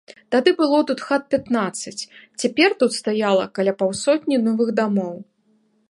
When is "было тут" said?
0.61-1.03